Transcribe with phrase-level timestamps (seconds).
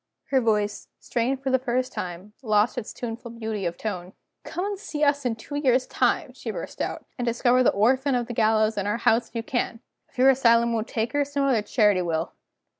[0.31, 4.13] Her voice, strained for the first time, lost its tuneful beauty of tone.
[4.43, 8.15] "Come and see us in two years' time," she burst out "and discover the orphan
[8.15, 9.79] of the gallows in our house if you can!
[10.09, 12.33] If your Asylum won't take her, some other Charity will.